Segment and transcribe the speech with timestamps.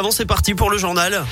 [0.00, 1.24] Avant, c'est parti pour le journal.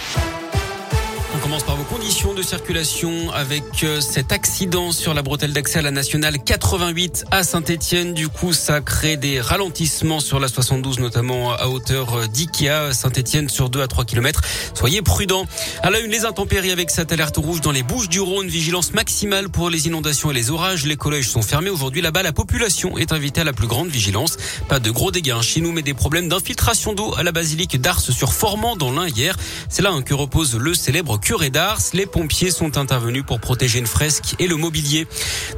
[1.37, 5.81] On commence par vos conditions de circulation avec euh, cet accident sur la bretelle d'accès
[5.81, 8.15] à la nationale 88 à Saint-Etienne.
[8.15, 13.69] Du coup, ça crée des ralentissements sur la 72, notamment à hauteur d'Ikea, Saint-Etienne sur
[13.69, 14.41] 2 à 3 km.
[14.73, 15.47] Soyez prudents.
[15.83, 18.49] À la une, les intempéries avec cette alerte rouge dans les Bouches du Rhône.
[18.49, 20.87] Vigilance maximale pour les inondations et les orages.
[20.87, 22.01] Les collèges sont fermés aujourd'hui.
[22.01, 24.39] Là-bas, la population est invitée à la plus grande vigilance.
[24.69, 28.01] Pas de gros dégâts chez nous, mais des problèmes d'infiltration d'eau à la basilique d'Ars
[28.01, 29.37] sur Formant dans l'Ain hier.
[29.69, 31.81] C'est là hein, que repose le célèbre curé d'Ars.
[31.93, 35.09] Les pompiers sont intervenus pour protéger une fresque et le mobilier.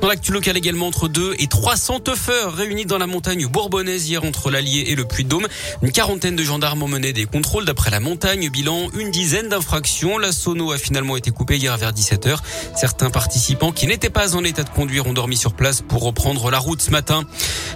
[0.01, 4.25] Dans l'actu local également, entre 2 et 300 teufeurs réunis dans la montagne bourbonnaise hier
[4.25, 5.47] entre l'Allier et le Puy-de-Dôme.
[5.83, 8.49] Une quarantaine de gendarmes ont mené des contrôles d'après la montagne.
[8.49, 10.17] Bilan, une dizaine d'infractions.
[10.17, 12.39] La sono a finalement été coupée hier vers 17h.
[12.75, 16.51] Certains participants qui n'étaient pas en état de conduire ont dormi sur place pour reprendre
[16.51, 17.25] la route ce matin.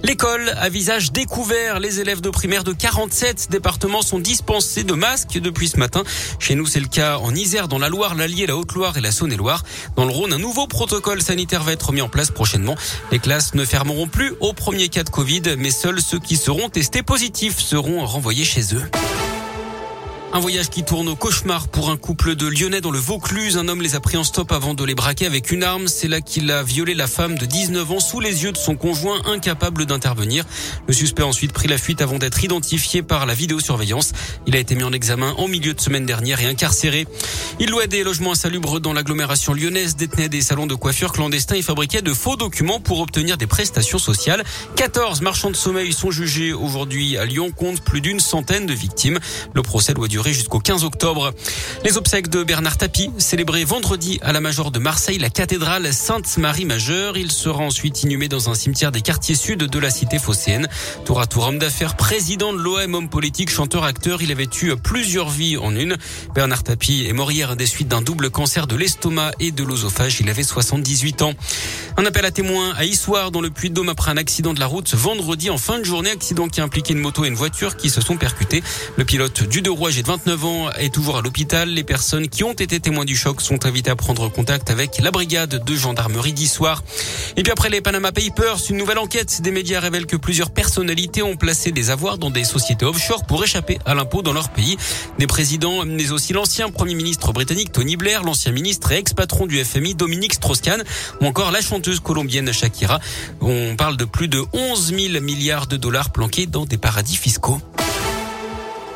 [0.02, 1.78] L'école à visage découvert.
[1.78, 6.05] Les élèves de primaire de 47 départements sont dispensés de masques depuis ce matin.
[6.38, 9.10] Chez nous, c'est le cas en Isère, dans la Loire, l'Allier, la Haute-Loire et la
[9.10, 9.64] Saône-et-Loire.
[9.97, 12.74] Dans le Rhône, un nouveau protocole sanitaire va être mis en place prochainement.
[13.10, 16.69] Les classes ne fermeront plus au premier cas de Covid, mais seuls ceux qui seront
[16.69, 18.82] testés positifs seront renvoyés chez eux.
[20.34, 23.58] Un voyage qui tourne au cauchemar pour un couple de Lyonnais dans le Vaucluse.
[23.58, 25.88] Un homme les a pris en stop avant de les braquer avec une arme.
[25.88, 28.75] C'est là qu'il a violé la femme de 19 ans sous les yeux de son
[28.75, 30.47] conjoint incapable d'intervenir.
[30.86, 34.12] Le suspect a ensuite pris la fuite avant d'être identifié par la vidéosurveillance.
[34.47, 37.06] Il a été mis en examen en milieu de semaine dernière et incarcéré.
[37.60, 41.62] Il louait des logements insalubres dans l'agglomération lyonnaise, détenait des salons de coiffure clandestins et
[41.62, 44.44] fabriquait de faux documents pour obtenir des prestations sociales.
[44.77, 49.19] 14 marchands de sommeil sont jugés aujourd'hui à Lyon, compte plus d'une centaine de victimes.
[49.53, 51.33] Le procès doit durer jusqu'au 15 octobre.
[51.84, 57.17] Les obsèques de Bernard Tapie, célébrées vendredi à la Major de Marseille, la cathédrale Sainte-Marie-Majeure.
[57.17, 60.69] Il sera ensuite inhumé dans un cimetière des quartiers sud de la cité phocéenne.
[61.05, 64.77] Tour à tour homme d'affaires, président de l'OM, homme politique, chanteur, acteur, il avait eu
[64.77, 65.97] plusieurs vies en une.
[66.34, 70.20] Bernard Tapie est mort hier des suites d'un double cancer de l'estomac et de l'osophage.
[70.20, 71.33] Il avait 78 ans.
[71.97, 74.94] Un appel à témoins à Issoire dans le Puy-de-Dôme après un accident de la route
[74.94, 76.11] vendredi en fin de journée.
[76.11, 78.62] Accident qui a impliqué une moto et une voiture qui se sont percutés.
[78.97, 81.71] Le pilote du De Rouage est 29 ans, est toujours à l'hôpital.
[81.71, 85.11] Les personnes qui ont été témoins du choc sont invitées à prendre contact avec la
[85.11, 86.84] brigade de gendarmerie d'Issoire.
[87.39, 91.23] Et puis après les Panama Papers, une nouvelle enquête des médias révèle que plusieurs personnalités
[91.23, 94.77] ont placé des avoirs dans des sociétés offshore pour échapper à l'impôt dans leur pays.
[95.19, 99.65] Des présidents, mais aussi l'ancien premier ministre britannique Tony Blair, l'ancien ministre et ex-patron du
[99.65, 100.84] FMI Dominique Strauss-Kahn,
[101.23, 103.00] ou encore la chanteuse colombienne Shakira.
[103.41, 107.62] On parle de plus de 11 000 milliards de dollars planqués dans des paradis fiscaux.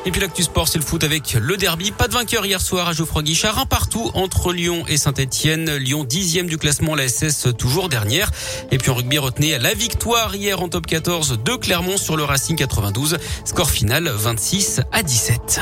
[0.06, 1.90] Et puis l'actu sport, c'est le foot avec le derby.
[1.90, 3.58] Pas de vainqueur hier soir à Geoffroy Guichard.
[3.58, 5.74] Un partout entre Lyon et Saint-Etienne.
[5.78, 8.30] Lyon dixième du classement, la SS toujours dernière.
[8.70, 12.22] Et puis en rugby, retenez la victoire hier en top 14 de Clermont sur le
[12.22, 13.18] Racing 92.
[13.44, 15.60] Score final 26 à 17.